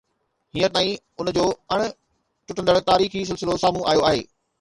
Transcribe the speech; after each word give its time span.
هينئر 0.57 0.71
تائين 0.77 0.95
ان 1.25 1.29
جو 1.37 1.43
اڻ 1.75 1.83
ٽٽندڙ 1.89 2.75
تاريخي 2.87 3.23
تسلسل 3.29 3.63
سامهون 3.65 3.87
آيو 3.93 4.03
آهي. 4.09 4.25